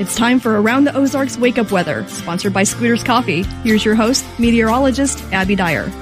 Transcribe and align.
It's 0.00 0.16
time 0.16 0.40
for 0.40 0.58
Around 0.58 0.84
the 0.84 0.96
Ozarks 0.96 1.36
Wake 1.36 1.58
Up 1.58 1.70
Weather, 1.70 2.08
sponsored 2.08 2.54
by 2.54 2.62
Scooters 2.62 3.04
Coffee. 3.04 3.42
Here's 3.64 3.84
your 3.84 3.94
host, 3.94 4.24
meteorologist 4.38 5.22
Abby 5.30 5.54
Dyer. 5.54 5.92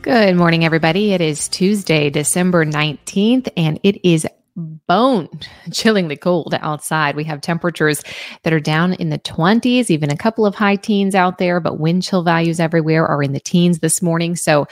Good 0.00 0.36
morning, 0.36 0.64
everybody. 0.64 1.12
It 1.12 1.20
is 1.20 1.48
Tuesday, 1.48 2.08
December 2.08 2.64
19th, 2.64 3.48
and 3.56 3.80
it 3.82 4.08
is 4.08 4.28
bone 4.54 5.28
chillingly 5.72 6.14
cold 6.14 6.54
outside. 6.60 7.16
We 7.16 7.24
have 7.24 7.40
temperatures 7.40 8.04
that 8.44 8.52
are 8.52 8.60
down 8.60 8.94
in 8.94 9.10
the 9.10 9.18
20s, 9.18 9.90
even 9.90 10.12
a 10.12 10.16
couple 10.16 10.46
of 10.46 10.54
high 10.54 10.76
teens 10.76 11.16
out 11.16 11.38
there, 11.38 11.58
but 11.58 11.80
wind 11.80 12.04
chill 12.04 12.22
values 12.22 12.60
everywhere 12.60 13.08
are 13.08 13.24
in 13.24 13.32
the 13.32 13.40
teens 13.40 13.80
this 13.80 14.00
morning. 14.00 14.36
So 14.36 14.68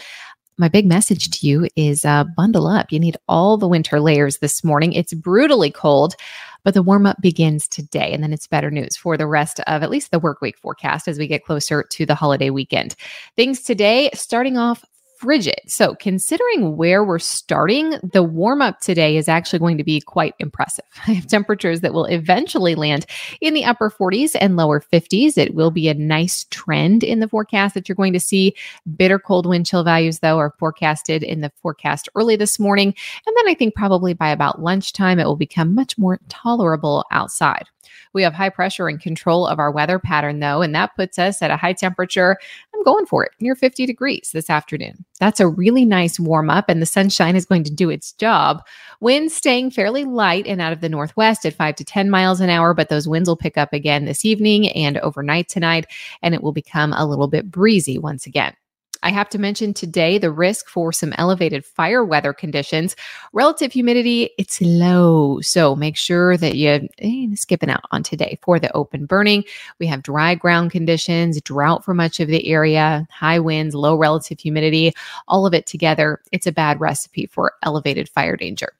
my 0.58 0.68
big 0.68 0.86
message 0.86 1.30
to 1.30 1.46
you 1.46 1.68
is 1.76 2.04
uh, 2.04 2.24
bundle 2.36 2.66
up. 2.66 2.92
You 2.92 3.00
need 3.00 3.16
all 3.28 3.56
the 3.56 3.68
winter 3.68 4.00
layers 4.00 4.38
this 4.38 4.62
morning. 4.62 4.92
It's 4.92 5.14
brutally 5.14 5.70
cold, 5.70 6.14
but 6.62 6.74
the 6.74 6.82
warm 6.82 7.06
up 7.06 7.20
begins 7.20 7.68
today. 7.68 8.12
And 8.12 8.22
then 8.22 8.32
it's 8.32 8.46
better 8.46 8.70
news 8.70 8.96
for 8.96 9.16
the 9.16 9.26
rest 9.26 9.60
of 9.66 9.82
at 9.82 9.90
least 9.90 10.10
the 10.10 10.18
work 10.18 10.40
week 10.40 10.56
forecast 10.58 11.08
as 11.08 11.18
we 11.18 11.26
get 11.26 11.44
closer 11.44 11.82
to 11.82 12.06
the 12.06 12.14
holiday 12.14 12.50
weekend. 12.50 12.94
Things 13.36 13.62
today, 13.62 14.10
starting 14.14 14.56
off 14.56 14.84
frigid. 15.24 15.58
So, 15.66 15.94
considering 15.94 16.76
where 16.76 17.02
we're 17.02 17.18
starting, 17.18 17.98
the 18.02 18.22
warm 18.22 18.60
up 18.60 18.80
today 18.80 19.16
is 19.16 19.26
actually 19.26 19.58
going 19.58 19.78
to 19.78 19.84
be 19.84 19.98
quite 20.02 20.34
impressive. 20.38 20.84
I 21.06 21.12
have 21.12 21.26
temperatures 21.26 21.80
that 21.80 21.94
will 21.94 22.04
eventually 22.04 22.74
land 22.74 23.06
in 23.40 23.54
the 23.54 23.64
upper 23.64 23.90
40s 23.90 24.36
and 24.38 24.56
lower 24.56 24.80
50s. 24.80 25.38
It 25.38 25.54
will 25.54 25.70
be 25.70 25.88
a 25.88 25.94
nice 25.94 26.44
trend 26.50 27.02
in 27.02 27.20
the 27.20 27.28
forecast 27.28 27.72
that 27.72 27.88
you're 27.88 27.96
going 27.96 28.12
to 28.12 28.20
see. 28.20 28.54
Bitter 28.98 29.18
cold 29.18 29.46
wind 29.46 29.64
chill 29.64 29.82
values, 29.82 30.18
though, 30.18 30.38
are 30.38 30.54
forecasted 30.58 31.22
in 31.22 31.40
the 31.40 31.50
forecast 31.62 32.06
early 32.14 32.36
this 32.36 32.60
morning. 32.60 32.94
And 33.26 33.36
then 33.36 33.48
I 33.48 33.54
think 33.54 33.74
probably 33.74 34.12
by 34.12 34.28
about 34.28 34.60
lunchtime, 34.60 35.18
it 35.18 35.24
will 35.24 35.36
become 35.36 35.74
much 35.74 35.96
more 35.96 36.20
tolerable 36.28 37.06
outside. 37.10 37.64
We 38.12 38.22
have 38.22 38.34
high 38.34 38.50
pressure 38.50 38.88
and 38.88 39.00
control 39.00 39.46
of 39.46 39.58
our 39.58 39.70
weather 39.70 39.98
pattern, 39.98 40.40
though, 40.40 40.62
and 40.62 40.74
that 40.74 40.94
puts 40.96 41.18
us 41.18 41.42
at 41.42 41.50
a 41.50 41.56
high 41.56 41.72
temperature. 41.72 42.36
I'm 42.74 42.82
going 42.82 43.06
for 43.06 43.24
it 43.24 43.32
near 43.40 43.54
50 43.54 43.86
degrees 43.86 44.30
this 44.32 44.50
afternoon. 44.50 45.04
That's 45.20 45.40
a 45.40 45.48
really 45.48 45.84
nice 45.84 46.18
warm 46.18 46.50
up, 46.50 46.68
and 46.68 46.82
the 46.82 46.86
sunshine 46.86 47.36
is 47.36 47.46
going 47.46 47.64
to 47.64 47.72
do 47.72 47.90
its 47.90 48.12
job. 48.12 48.62
Winds 49.00 49.34
staying 49.34 49.70
fairly 49.70 50.04
light 50.04 50.46
and 50.46 50.60
out 50.60 50.72
of 50.72 50.80
the 50.80 50.88
northwest 50.88 51.46
at 51.46 51.54
5 51.54 51.74
to 51.76 51.84
10 51.84 52.10
miles 52.10 52.40
an 52.40 52.50
hour, 52.50 52.74
but 52.74 52.88
those 52.88 53.08
winds 53.08 53.28
will 53.28 53.36
pick 53.36 53.56
up 53.56 53.72
again 53.72 54.04
this 54.04 54.24
evening 54.24 54.68
and 54.70 54.98
overnight 54.98 55.48
tonight, 55.48 55.86
and 56.22 56.34
it 56.34 56.42
will 56.42 56.52
become 56.52 56.92
a 56.92 57.06
little 57.06 57.28
bit 57.28 57.50
breezy 57.50 57.98
once 57.98 58.26
again. 58.26 58.54
I 59.04 59.10
have 59.10 59.28
to 59.30 59.38
mention 59.38 59.74
today 59.74 60.16
the 60.16 60.32
risk 60.32 60.66
for 60.66 60.90
some 60.90 61.12
elevated 61.18 61.62
fire 61.62 62.02
weather 62.02 62.32
conditions. 62.32 62.96
Relative 63.34 63.70
humidity, 63.70 64.30
it's 64.38 64.62
low. 64.62 65.42
So 65.42 65.76
make 65.76 65.98
sure 65.98 66.38
that 66.38 66.56
you 66.56 66.88
eh, 67.00 67.26
skipping 67.34 67.68
out 67.68 67.84
on 67.90 68.02
today 68.02 68.38
for 68.42 68.58
the 68.58 68.74
open 68.74 69.04
burning. 69.04 69.44
We 69.78 69.86
have 69.88 70.02
dry 70.02 70.34
ground 70.34 70.70
conditions, 70.70 71.38
drought 71.42 71.84
for 71.84 71.92
much 71.92 72.18
of 72.18 72.28
the 72.28 72.48
area, 72.48 73.06
high 73.10 73.38
winds, 73.38 73.74
low 73.74 73.94
relative 73.94 74.40
humidity, 74.40 74.94
all 75.28 75.44
of 75.44 75.52
it 75.52 75.66
together. 75.66 76.22
It's 76.32 76.46
a 76.46 76.52
bad 76.52 76.80
recipe 76.80 77.26
for 77.26 77.52
elevated 77.62 78.08
fire 78.08 78.36
danger. 78.36 78.72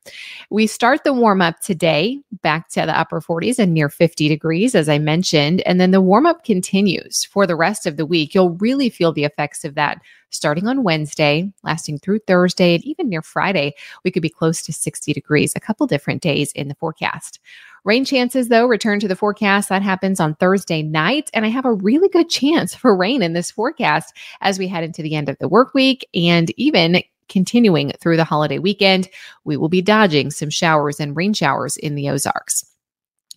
We 0.48 0.66
start 0.66 1.04
the 1.04 1.12
warm 1.12 1.42
up 1.42 1.60
today 1.60 2.18
back 2.40 2.70
to 2.70 2.80
the 2.80 2.98
upper 2.98 3.20
40s 3.20 3.58
and 3.58 3.74
near 3.74 3.90
50 3.90 4.28
degrees, 4.28 4.74
as 4.74 4.88
I 4.88 4.98
mentioned. 4.98 5.60
And 5.62 5.78
then 5.78 5.90
the 5.90 6.00
warm 6.00 6.24
up 6.24 6.44
continues 6.44 7.24
for 7.24 7.46
the 7.46 7.56
rest 7.56 7.84
of 7.84 7.98
the 7.98 8.06
week. 8.06 8.34
You'll 8.34 8.54
really 8.54 8.88
feel 8.88 9.12
the 9.12 9.24
effects 9.24 9.66
of 9.66 9.74
that 9.74 10.00
starting 10.34 10.66
on 10.66 10.82
Wednesday, 10.82 11.50
lasting 11.62 11.98
through 11.98 12.18
Thursday, 12.20 12.74
and 12.74 12.84
even 12.84 13.08
near 13.08 13.22
Friday, 13.22 13.74
we 14.04 14.10
could 14.10 14.22
be 14.22 14.28
close 14.28 14.62
to 14.62 14.72
60 14.72 15.12
degrees 15.12 15.52
a 15.54 15.60
couple 15.60 15.86
different 15.86 16.22
days 16.22 16.52
in 16.52 16.68
the 16.68 16.74
forecast. 16.74 17.40
Rain 17.84 18.04
chances, 18.04 18.48
though, 18.48 18.66
return 18.66 18.98
to 19.00 19.08
the 19.08 19.16
forecast. 19.16 19.68
That 19.68 19.82
happens 19.82 20.18
on 20.18 20.34
Thursday 20.36 20.82
night. 20.82 21.30
And 21.34 21.44
I 21.44 21.48
have 21.48 21.66
a 21.66 21.72
really 21.72 22.08
good 22.08 22.30
chance 22.30 22.74
for 22.74 22.96
rain 22.96 23.22
in 23.22 23.34
this 23.34 23.50
forecast 23.50 24.16
as 24.40 24.58
we 24.58 24.66
head 24.66 24.84
into 24.84 25.02
the 25.02 25.14
end 25.14 25.28
of 25.28 25.38
the 25.38 25.48
work 25.48 25.74
week 25.74 26.08
and 26.14 26.50
even 26.58 27.02
continuing 27.28 27.92
through 28.00 28.16
the 28.16 28.24
holiday 28.24 28.58
weekend. 28.58 29.08
We 29.44 29.56
will 29.56 29.68
be 29.68 29.82
dodging 29.82 30.30
some 30.30 30.50
showers 30.50 30.98
and 30.98 31.16
rain 31.16 31.34
showers 31.34 31.76
in 31.76 31.94
the 31.94 32.08
Ozarks. 32.08 32.64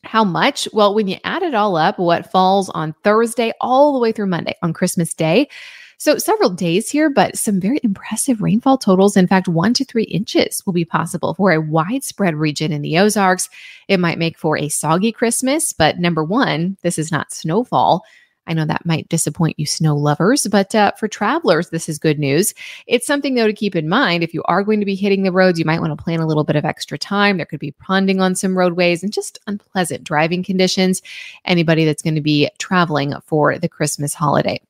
How 0.03 0.23
much? 0.23 0.69
Well, 0.71 0.95
when 0.95 1.07
you 1.07 1.17
add 1.25 1.43
it 1.43 1.53
all 1.53 1.75
up, 1.75 1.99
what 1.99 2.31
falls 2.31 2.69
on 2.69 2.95
Thursday 3.03 3.51
all 3.59 3.93
the 3.93 3.99
way 3.99 4.13
through 4.13 4.27
Monday 4.27 4.55
on 4.61 4.71
Christmas 4.71 5.13
Day, 5.13 5.49
so, 5.99 6.17
several 6.19 6.51
days 6.51 6.89
here, 6.89 7.09
but 7.09 7.37
some 7.37 7.59
very 7.59 7.79
impressive 7.83 8.41
rainfall 8.41 8.77
totals. 8.77 9.17
In 9.17 9.27
fact, 9.27 9.47
one 9.47 9.73
to 9.73 9.83
three 9.83 10.03
inches 10.03 10.61
will 10.65 10.73
be 10.73 10.85
possible 10.85 11.33
for 11.33 11.51
a 11.51 11.59
widespread 11.59 12.35
region 12.35 12.71
in 12.71 12.83
the 12.83 12.99
Ozarks. 12.99 13.49
It 13.87 13.99
might 13.99 14.19
make 14.19 14.37
for 14.37 14.57
a 14.57 14.69
soggy 14.69 15.11
Christmas, 15.11 15.73
but 15.73 15.97
number 15.97 16.23
one, 16.23 16.77
this 16.83 16.99
is 16.99 17.11
not 17.11 17.33
snowfall. 17.33 18.03
I 18.47 18.53
know 18.53 18.65
that 18.65 18.85
might 18.85 19.09
disappoint 19.09 19.59
you 19.59 19.65
snow 19.65 19.95
lovers, 19.95 20.47
but 20.49 20.73
uh, 20.73 20.91
for 20.93 21.07
travelers, 21.07 21.69
this 21.69 21.89
is 21.89 21.99
good 21.99 22.17
news. 22.17 22.53
It's 22.85 23.05
something, 23.05 23.35
though, 23.35 23.47
to 23.47 23.53
keep 23.53 23.75
in 23.75 23.89
mind. 23.89 24.23
If 24.23 24.33
you 24.33 24.41
are 24.45 24.63
going 24.63 24.79
to 24.79 24.85
be 24.85 24.95
hitting 24.95 25.23
the 25.23 25.31
roads, 25.31 25.59
you 25.59 25.65
might 25.65 25.81
want 25.81 25.97
to 25.97 26.01
plan 26.01 26.19
a 26.19 26.27
little 26.27 26.45
bit 26.45 26.55
of 26.55 26.63
extra 26.63 26.97
time. 26.97 27.37
There 27.37 27.45
could 27.45 27.59
be 27.59 27.73
ponding 27.73 28.21
on 28.21 28.35
some 28.35 28.57
roadways 28.57 29.03
and 29.03 29.11
just 29.11 29.39
unpleasant 29.47 30.03
driving 30.03 30.43
conditions. 30.43 31.01
Anybody 31.43 31.85
that's 31.85 32.01
going 32.01 32.15
to 32.15 32.21
be 32.21 32.49
traveling 32.57 33.13
for 33.25 33.59
the 33.59 33.69
Christmas 33.69 34.13
holiday. 34.13 34.61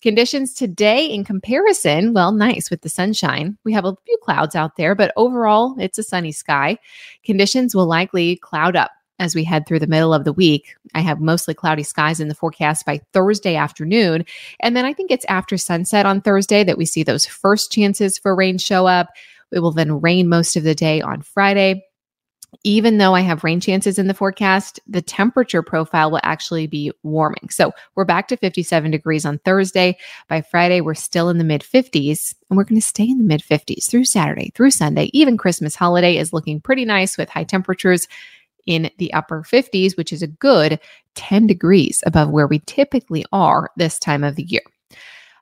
Conditions 0.00 0.54
today 0.54 1.06
in 1.06 1.24
comparison, 1.24 2.12
well, 2.12 2.32
nice 2.32 2.70
with 2.70 2.82
the 2.82 2.88
sunshine. 2.88 3.56
We 3.64 3.72
have 3.72 3.84
a 3.84 3.96
few 4.04 4.18
clouds 4.22 4.54
out 4.54 4.76
there, 4.76 4.94
but 4.94 5.12
overall, 5.16 5.76
it's 5.78 5.98
a 5.98 6.02
sunny 6.02 6.32
sky. 6.32 6.78
Conditions 7.24 7.74
will 7.74 7.86
likely 7.86 8.36
cloud 8.36 8.76
up 8.76 8.90
as 9.18 9.34
we 9.34 9.44
head 9.44 9.66
through 9.66 9.78
the 9.78 9.86
middle 9.86 10.12
of 10.12 10.24
the 10.24 10.32
week. 10.32 10.74
I 10.94 11.00
have 11.00 11.20
mostly 11.20 11.54
cloudy 11.54 11.84
skies 11.84 12.20
in 12.20 12.28
the 12.28 12.34
forecast 12.34 12.84
by 12.84 13.00
Thursday 13.12 13.54
afternoon. 13.54 14.24
And 14.60 14.76
then 14.76 14.84
I 14.84 14.92
think 14.92 15.10
it's 15.10 15.26
after 15.26 15.56
sunset 15.56 16.04
on 16.06 16.20
Thursday 16.20 16.64
that 16.64 16.78
we 16.78 16.84
see 16.84 17.02
those 17.02 17.26
first 17.26 17.70
chances 17.70 18.18
for 18.18 18.34
rain 18.34 18.58
show 18.58 18.86
up. 18.86 19.10
It 19.52 19.60
will 19.60 19.70
then 19.70 20.00
rain 20.00 20.28
most 20.28 20.56
of 20.56 20.64
the 20.64 20.74
day 20.74 21.00
on 21.00 21.22
Friday 21.22 21.84
even 22.62 22.98
though 22.98 23.14
I 23.14 23.20
have 23.20 23.44
rain 23.44 23.60
chances 23.60 23.98
in 23.98 24.06
the 24.06 24.14
forecast, 24.14 24.80
the 24.86 25.02
temperature 25.02 25.62
profile 25.62 26.10
will 26.10 26.20
actually 26.22 26.66
be 26.66 26.92
warming. 27.02 27.48
So 27.50 27.72
we're 27.94 28.04
back 28.04 28.28
to 28.28 28.36
57 28.36 28.90
degrees 28.90 29.24
on 29.24 29.38
Thursday. 29.38 29.96
By 30.28 30.42
Friday, 30.42 30.80
we're 30.80 30.94
still 30.94 31.28
in 31.28 31.38
the 31.38 31.44
mid 31.44 31.62
50s, 31.62 32.34
and 32.48 32.56
we're 32.56 32.64
going 32.64 32.80
to 32.80 32.86
stay 32.86 33.04
in 33.04 33.18
the 33.18 33.24
mid 33.24 33.42
50s 33.42 33.88
through 33.88 34.04
Saturday, 34.04 34.52
through 34.54 34.70
Sunday. 34.70 35.10
Even 35.12 35.36
Christmas 35.36 35.74
holiday 35.74 36.16
is 36.16 36.32
looking 36.32 36.60
pretty 36.60 36.84
nice 36.84 37.18
with 37.18 37.28
high 37.28 37.44
temperatures 37.44 38.06
in 38.66 38.90
the 38.98 39.12
upper 39.12 39.42
50s, 39.42 39.96
which 39.96 40.12
is 40.12 40.22
a 40.22 40.26
good 40.26 40.80
10 41.14 41.46
degrees 41.46 42.02
above 42.06 42.30
where 42.30 42.46
we 42.46 42.60
typically 42.60 43.24
are 43.32 43.70
this 43.76 43.98
time 43.98 44.24
of 44.24 44.36
the 44.36 44.44
year. 44.44 44.62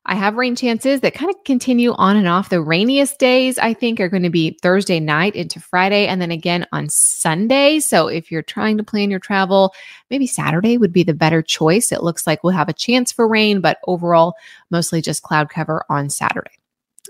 I 0.04 0.16
have 0.16 0.34
rain 0.34 0.56
chances 0.56 1.00
that 1.00 1.14
kind 1.14 1.30
of 1.30 1.44
continue 1.44 1.92
on 1.92 2.16
and 2.16 2.26
off. 2.26 2.48
The 2.48 2.60
rainiest 2.60 3.20
days, 3.20 3.56
I 3.56 3.72
think, 3.72 4.00
are 4.00 4.08
going 4.08 4.24
to 4.24 4.30
be 4.30 4.58
Thursday 4.60 4.98
night 4.98 5.36
into 5.36 5.60
Friday 5.60 6.08
and 6.08 6.20
then 6.20 6.32
again 6.32 6.66
on 6.72 6.88
Sunday. 6.88 7.78
So 7.78 8.08
if 8.08 8.30
you're 8.30 8.42
trying 8.42 8.78
to 8.78 8.84
plan 8.84 9.10
your 9.10 9.20
travel, 9.20 9.74
maybe 10.10 10.26
Saturday 10.26 10.76
would 10.76 10.92
be 10.92 11.04
the 11.04 11.14
better 11.14 11.41
choice. 11.41 11.92
It 11.92 12.02
looks 12.02 12.26
like 12.26 12.42
we'll 12.42 12.52
have 12.52 12.68
a 12.68 12.74
chance 12.74 13.12
for 13.12 13.28
rain, 13.28 13.60
but 13.60 13.78
overall, 13.86 14.34
mostly 14.70 15.02
just 15.02 15.22
cloud 15.22 15.48
cover 15.48 15.84
on 15.88 16.10
Saturday. 16.10 16.61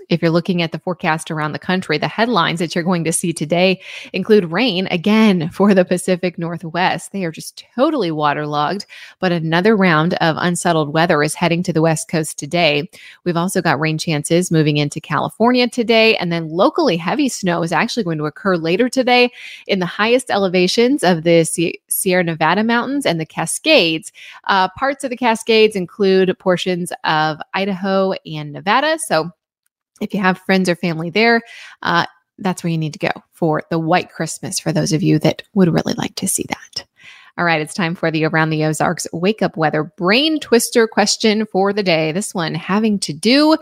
If 0.09 0.21
you're 0.21 0.31
looking 0.31 0.63
at 0.63 0.71
the 0.71 0.79
forecast 0.79 1.29
around 1.29 1.51
the 1.51 1.59
country, 1.59 1.99
the 1.99 2.07
headlines 2.07 2.59
that 2.59 2.73
you're 2.73 2.83
going 2.83 3.03
to 3.03 3.13
see 3.13 3.31
today 3.31 3.79
include 4.11 4.51
rain 4.51 4.87
again 4.87 5.49
for 5.53 5.73
the 5.73 5.85
Pacific 5.85 6.37
Northwest. 6.37 7.11
They 7.11 7.23
are 7.25 7.31
just 7.31 7.63
totally 7.75 8.11
waterlogged, 8.11 8.87
but 9.19 9.31
another 9.31 9.75
round 9.75 10.15
of 10.15 10.35
unsettled 10.39 10.93
weather 10.93 11.21
is 11.21 11.35
heading 11.35 11.61
to 11.63 11.73
the 11.73 11.81
West 11.81 12.09
Coast 12.09 12.39
today. 12.39 12.89
We've 13.23 13.37
also 13.37 13.61
got 13.61 13.79
rain 13.79 13.97
chances 13.99 14.51
moving 14.51 14.77
into 14.77 14.99
California 14.99 15.69
today, 15.69 16.17
and 16.17 16.31
then 16.31 16.49
locally 16.49 16.97
heavy 16.97 17.29
snow 17.29 17.61
is 17.61 17.71
actually 17.71 18.03
going 18.03 18.17
to 18.17 18.25
occur 18.25 18.57
later 18.57 18.89
today 18.89 19.31
in 19.67 19.79
the 19.79 19.85
highest 19.85 20.31
elevations 20.31 21.03
of 21.03 21.23
the 21.23 21.43
Sierra 21.87 22.23
Nevada 22.23 22.63
mountains 22.63 23.05
and 23.05 23.19
the 23.19 23.25
Cascades. 23.25 24.11
Uh, 24.45 24.69
parts 24.69 25.03
of 25.03 25.11
the 25.11 25.17
Cascades 25.17 25.75
include 25.75 26.35
portions 26.39 26.91
of 27.03 27.37
Idaho 27.53 28.13
and 28.25 28.51
Nevada. 28.51 28.97
So 29.07 29.31
if 30.03 30.13
you 30.13 30.21
have 30.21 30.37
friends 30.39 30.69
or 30.69 30.75
family 30.75 31.09
there, 31.09 31.41
uh, 31.81 32.05
that's 32.37 32.63
where 32.63 32.71
you 32.71 32.77
need 32.77 32.93
to 32.93 32.99
go 32.99 33.11
for 33.31 33.63
the 33.69 33.79
white 33.79 34.09
Christmas 34.09 34.59
for 34.59 34.71
those 34.71 34.91
of 34.91 35.03
you 35.03 35.19
that 35.19 35.43
would 35.53 35.73
really 35.73 35.93
like 35.93 36.15
to 36.15 36.27
see 36.27 36.45
that. 36.49 36.85
All 37.37 37.45
right, 37.45 37.61
it's 37.61 37.73
time 37.73 37.95
for 37.95 38.11
the 38.11 38.25
Around 38.25 38.51
the 38.51 38.63
Ozarks 38.65 39.07
Wake 39.11 39.41
Up 39.41 39.57
Weather 39.57 39.83
Brain 39.83 40.39
Twister 40.39 40.87
question 40.87 41.47
for 41.47 41.73
the 41.73 41.81
day. 41.81 42.11
This 42.11 42.33
one 42.33 42.53
having 42.53 42.99
to 42.99 43.13
do 43.13 43.57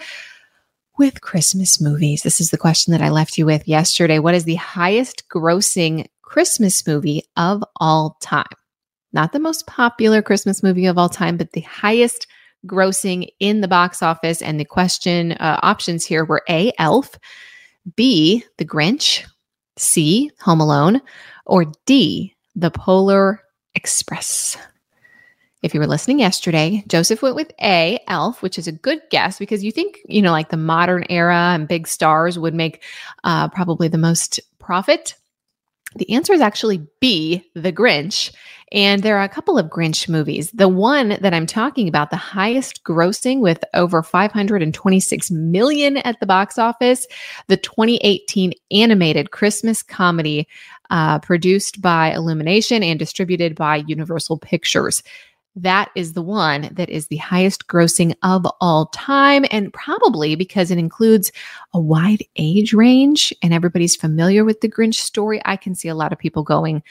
with 0.97 1.21
Christmas 1.21 1.79
movies. 1.79 2.23
This 2.23 2.41
is 2.41 2.51
the 2.51 2.57
question 2.57 2.91
that 2.91 3.01
I 3.01 3.09
left 3.09 3.37
you 3.37 3.45
with 3.45 3.67
yesterday. 3.67 4.19
What 4.19 4.35
is 4.35 4.43
the 4.43 4.55
highest 4.55 5.29
grossing 5.29 6.07
Christmas 6.21 6.85
movie 6.85 7.23
of 7.37 7.63
all 7.77 8.17
time? 8.21 8.43
Not 9.13 9.31
the 9.31 9.39
most 9.39 9.67
popular 9.67 10.21
Christmas 10.21 10.61
movie 10.61 10.85
of 10.85 10.97
all 10.97 11.09
time, 11.09 11.37
but 11.37 11.53
the 11.53 11.61
highest 11.61 12.27
grossing 12.65 13.27
in 13.39 13.61
the 13.61 13.67
box 13.67 14.01
office. 14.01 14.41
And 14.41 14.59
the 14.59 14.65
question 14.65 15.33
uh, 15.33 15.59
options 15.63 16.05
here 16.05 16.25
were 16.25 16.43
A, 16.49 16.71
Elf, 16.77 17.17
B, 17.95 18.43
The 18.57 18.65
Grinch, 18.65 19.25
C, 19.77 20.31
Home 20.41 20.61
Alone, 20.61 21.01
or 21.45 21.65
D, 21.85 22.35
The 22.55 22.71
Polar 22.71 23.41
Express. 23.75 24.57
If 25.63 25.75
you 25.75 25.79
were 25.79 25.87
listening 25.87 26.19
yesterday, 26.19 26.83
Joseph 26.87 27.21
went 27.21 27.35
with 27.35 27.51
A, 27.61 27.99
Elf, 28.07 28.41
which 28.41 28.57
is 28.57 28.67
a 28.67 28.71
good 28.71 28.99
guess 29.11 29.37
because 29.37 29.63
you 29.63 29.71
think, 29.71 29.99
you 30.05 30.21
know, 30.21 30.31
like 30.31 30.49
the 30.49 30.57
modern 30.57 31.05
era 31.09 31.51
and 31.53 31.67
big 31.67 31.87
stars 31.87 32.39
would 32.39 32.55
make 32.55 32.83
uh, 33.23 33.47
probably 33.49 33.87
the 33.87 33.97
most 33.99 34.39
profit. 34.57 35.13
The 35.95 36.09
answer 36.11 36.33
is 36.33 36.41
actually 36.41 36.87
B, 36.99 37.49
The 37.55 37.73
Grinch. 37.73 38.33
And 38.71 39.03
there 39.03 39.17
are 39.17 39.23
a 39.23 39.29
couple 39.29 39.57
of 39.57 39.67
Grinch 39.67 40.07
movies. 40.07 40.49
The 40.51 40.69
one 40.69 41.17
that 41.19 41.33
I'm 41.33 41.45
talking 41.45 41.89
about, 41.89 42.09
the 42.09 42.15
highest 42.15 42.85
grossing 42.85 43.41
with 43.41 43.63
over 43.73 44.01
526 44.01 45.31
million 45.31 45.97
at 45.97 46.19
the 46.21 46.25
box 46.25 46.57
office, 46.57 47.05
the 47.47 47.57
2018 47.57 48.53
animated 48.71 49.31
Christmas 49.31 49.83
comedy 49.83 50.47
uh, 50.89 51.19
produced 51.19 51.81
by 51.81 52.13
Illumination 52.13 52.81
and 52.81 52.97
distributed 52.97 53.55
by 53.55 53.83
Universal 53.87 54.37
Pictures. 54.39 55.03
That 55.55 55.89
is 55.95 56.13
the 56.13 56.21
one 56.21 56.69
that 56.71 56.89
is 56.89 57.07
the 57.07 57.17
highest 57.17 57.67
grossing 57.67 58.15
of 58.23 58.45
all 58.61 58.85
time. 58.87 59.45
And 59.51 59.73
probably 59.73 60.35
because 60.35 60.71
it 60.71 60.77
includes 60.77 61.31
a 61.73 61.79
wide 61.79 62.23
age 62.37 62.73
range 62.73 63.33
and 63.43 63.53
everybody's 63.53 63.97
familiar 63.97 64.45
with 64.45 64.61
the 64.61 64.69
Grinch 64.69 64.95
story, 64.95 65.41
I 65.43 65.57
can 65.57 65.75
see 65.75 65.89
a 65.89 65.95
lot 65.95 66.13
of 66.13 66.19
people 66.19 66.43
going 66.43 66.81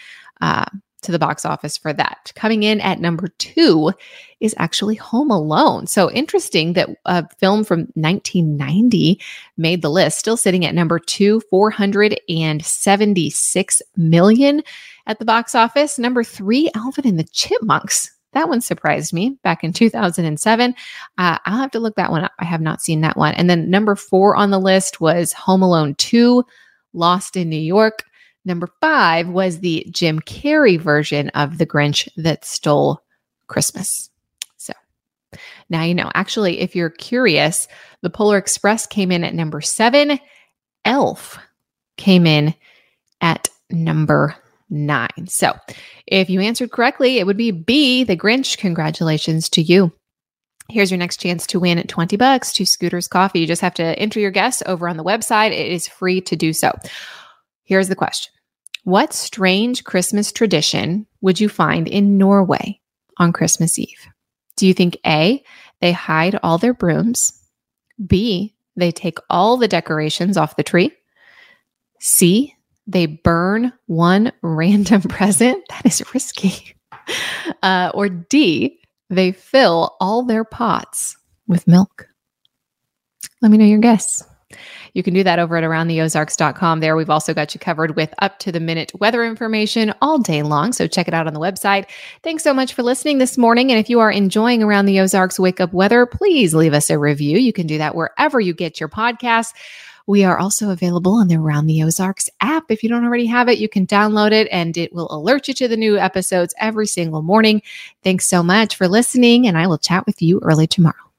uh, 0.43 0.67
to 1.03 1.13
the 1.13 1.19
box 1.19 1.47
office 1.47 1.79
for 1.79 1.95
that. 1.95 2.31
Coming 2.35 2.63
in 2.63 2.79
at 2.81 3.01
number 3.01 3.29
two 3.39 3.93
is 4.41 4.55
actually 4.59 4.97
Home 4.97 5.31
Alone. 5.31 5.87
So 5.87 6.11
interesting 6.11 6.75
that 6.75 6.91
a 7.07 7.27
film 7.39 7.65
from 7.65 7.89
1990 7.95 9.19
made 9.57 9.81
the 9.81 9.91
list, 9.91 10.19
still 10.19 10.37
sitting 10.37 10.67
at 10.67 10.75
number 10.75 10.99
two, 10.99 11.41
476 11.51 13.83
million 13.97 14.63
at 15.07 15.19
the 15.19 15.25
box 15.25 15.55
office. 15.55 15.99
Number 15.99 16.23
three, 16.23 16.71
Alvin 16.75 17.07
and 17.07 17.19
the 17.19 17.25
Chipmunks 17.25 18.11
that 18.33 18.49
one 18.49 18.61
surprised 18.61 19.13
me 19.13 19.39
back 19.43 19.65
in 19.65 19.73
2007. 19.73 20.75
Uh, 21.19 21.39
I'll 21.45 21.59
have 21.59 21.71
to 21.73 21.81
look 21.81 21.97
that 21.97 22.11
one 22.11 22.25
up. 22.25 22.33
I 22.39 22.45
have 22.45 22.61
not 22.61 22.81
seen 22.81 23.01
that 23.01 23.17
one. 23.17 23.35
And 23.35 23.51
then 23.51 23.71
number 23.71 23.97
four 23.97 24.37
on 24.37 24.51
the 24.51 24.61
list 24.61 25.01
was 25.01 25.33
Home 25.33 25.63
Alone 25.63 25.95
2, 25.97 26.45
Lost 26.93 27.37
in 27.37 27.49
New 27.49 27.57
York. 27.57 28.05
Number 28.45 28.69
five 28.81 29.29
was 29.29 29.61
the 29.61 29.87
Jim 29.91 30.21
Carrey 30.21 30.81
version 30.81 31.29
of 31.31 31.59
The 31.59 31.67
Grinch 31.67 32.09
that 32.17 32.45
stole 32.45 33.03
Christmas. 33.49 34.11
So 34.57 34.73
now 35.69 35.83
you 35.83 35.95
know. 35.95 36.11
Actually, 36.15 36.61
if 36.61 36.75
you're 36.75 36.91
curious, 36.91 37.69
the 38.03 38.11
Polar 38.11 38.39
Express 38.39 38.87
came 38.87 39.13
in 39.13 39.25
at 39.25 39.35
number 39.35 39.61
seven, 39.61 40.19
Elf 40.85 41.39
came 41.97 42.27
in 42.27 42.55
at 43.21 43.49
number 43.71 44.35
nine. 44.71 45.27
So 45.27 45.53
if 46.07 46.31
you 46.31 46.41
answered 46.41 46.71
correctly, 46.71 47.19
it 47.19 47.27
would 47.27 47.37
be 47.37 47.51
B, 47.51 48.05
the 48.05 48.17
Grinch. 48.17 48.57
Congratulations 48.59 49.49
to 49.51 49.63
you. 49.63 49.93
Here's 50.71 50.91
your 50.91 50.99
next 50.99 51.19
chance 51.19 51.47
to 51.49 51.61
win 51.61 51.85
20 51.85 52.17
bucks 52.17 52.53
to 52.55 52.65
Scooters 52.65 53.09
Coffee. 53.09 53.41
You 53.41 53.47
just 53.47 53.63
have 53.63 53.75
to 53.75 53.99
enter 53.99 54.21
your 54.21 54.31
guess 54.31 54.63
over 54.67 54.89
on 54.89 54.97
the 54.97 55.05
website. 55.05 55.51
It 55.51 55.73
is 55.73 55.89
free 55.89 56.21
to 56.23 56.37
do 56.37 56.53
so. 56.53 56.73
Here's 57.65 57.89
the 57.89 57.97
question 57.97 58.33
What 58.85 59.13
strange 59.13 59.85
Christmas 59.85 60.31
tradition 60.31 61.07
would 61.21 61.41
you 61.41 61.49
find 61.49 61.89
in 61.89 62.19
Norway 62.19 62.81
on 63.17 63.33
Christmas 63.33 63.79
Eve? 63.79 64.09
Do 64.57 64.67
you 64.67 64.75
think 64.75 64.97
A, 65.05 65.43
they 65.81 65.93
hide 65.93 66.39
all 66.43 66.59
their 66.59 66.75
brooms? 66.75 67.33
B, 68.07 68.55
they 68.77 68.93
take 68.93 69.19
all 69.29 69.57
the 69.57 69.69
decorations 69.69 70.37
off 70.37 70.57
the 70.57 70.63
tree? 70.63 70.93
C, 71.99 72.55
they 72.91 73.07
burn 73.07 73.73
one 73.87 74.33
random 74.43 75.03
present. 75.03 75.65
That 75.69 75.87
is 75.87 76.03
risky. 76.13 76.75
Uh, 77.63 77.91
or 77.95 78.09
D, 78.09 78.79
they 79.09 79.33
fill 79.33 79.97
all 80.01 80.23
their 80.25 80.45
pots 80.45 81.17
with 81.47 81.67
milk. 81.67 82.07
Let 83.43 83.51
me 83.51 83.59
know 83.59 83.65
your 83.65 83.79
guess. 83.79 84.23
You 84.95 85.03
can 85.03 85.15
do 85.15 85.23
that 85.23 85.39
over 85.39 85.57
at 85.57 85.65
aroundtheozarks.com. 85.65 86.81
There, 86.81 86.97
we've 86.97 87.11
also 87.11 87.33
got 87.33 87.55
you 87.55 87.61
covered 87.61 87.97
with 87.97 88.13
up 88.19 88.39
to 88.41 88.53
the 88.53 88.61
minute 88.61 88.93
weather 88.99 89.25
information 89.25 89.95
all 90.03 90.19
day 90.19 90.43
long. 90.43 90.73
So 90.73 90.87
check 90.87 91.09
it 91.09 91.15
out 91.15 91.27
on 91.27 91.35
the 91.35 91.41
website. 91.41 91.87
Thanks 92.23 92.43
so 92.43 92.53
much 92.53 92.75
for 92.75 92.83
listening 92.83 93.19
this 93.19 93.39
morning. 93.39 93.71
And 93.71 93.79
if 93.79 93.89
you 93.89 94.01
are 94.01 94.11
enjoying 94.11 94.63
Around 94.63 94.87
the 94.87 95.01
Ozarks 95.01 95.39
Wake 95.39 95.61
Up 95.61 95.73
Weather, 95.73 96.07
please 96.07 96.55
leave 96.55 96.75
us 96.75 96.91
a 96.91 96.99
review. 96.99 97.39
You 97.39 97.53
can 97.53 97.67
do 97.67 97.79
that 97.79 97.95
wherever 97.95 98.41
you 98.41 98.53
get 98.55 98.81
your 98.81 98.89
podcasts. 98.89 99.53
We 100.07 100.25
are 100.25 100.39
also 100.39 100.71
available 100.71 101.15
on 101.15 101.29
the 101.29 101.37
Around 101.37 101.67
the 101.67 101.85
Ozarks 101.85 102.29
app. 102.41 102.65
If 102.69 102.83
you 102.83 102.89
don't 102.89 103.05
already 103.05 103.27
have 103.27 103.49
it, 103.49 103.59
you 103.59 103.69
can 103.69 103.87
download 103.87 104.33
it 104.33 104.49
and 104.51 104.77
it 104.77 104.93
will 104.93 105.13
alert 105.15 105.47
you 105.47 105.55
to 105.55 105.69
the 105.69 105.77
new 105.77 105.99
episodes 105.99 106.53
every 106.59 106.89
single 106.89 107.23
morning. 107.23 107.63
Thanks 108.03 108.27
so 108.27 108.43
much 108.43 108.75
for 108.75 108.89
listening, 108.89 109.47
and 109.47 109.57
I 109.57 109.69
will 109.69 109.79
chat 109.79 110.07
with 110.07 110.21
you 110.21 110.41
early 110.43 110.67
tomorrow. 110.67 111.10